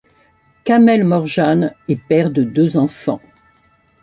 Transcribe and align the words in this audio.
Kamel 0.65 1.03
Morjane 1.03 1.75
est 1.87 1.95
père 2.01 2.31
de 2.31 2.41
deux 2.41 2.75
enfants. 2.75 3.21